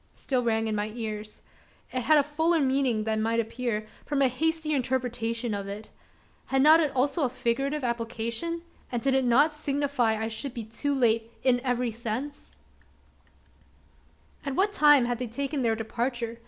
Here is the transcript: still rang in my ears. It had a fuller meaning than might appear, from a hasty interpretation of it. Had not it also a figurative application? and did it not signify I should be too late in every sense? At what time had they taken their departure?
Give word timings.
still 0.15 0.41
rang 0.43 0.65
in 0.67 0.73
my 0.73 0.87
ears. 0.95 1.43
It 1.93 2.01
had 2.01 2.17
a 2.17 2.23
fuller 2.23 2.59
meaning 2.59 3.03
than 3.03 3.21
might 3.21 3.39
appear, 3.39 3.85
from 4.03 4.23
a 4.23 4.27
hasty 4.29 4.73
interpretation 4.73 5.53
of 5.53 5.67
it. 5.67 5.91
Had 6.47 6.63
not 6.63 6.79
it 6.79 6.91
also 6.95 7.23
a 7.23 7.29
figurative 7.29 7.83
application? 7.83 8.63
and 8.91 8.99
did 9.03 9.13
it 9.13 9.23
not 9.25 9.53
signify 9.53 10.15
I 10.19 10.27
should 10.27 10.55
be 10.55 10.63
too 10.63 10.95
late 10.95 11.31
in 11.43 11.59
every 11.63 11.91
sense? 11.91 12.55
At 14.43 14.55
what 14.55 14.73
time 14.73 15.05
had 15.05 15.19
they 15.19 15.27
taken 15.27 15.61
their 15.61 15.75
departure? 15.75 16.39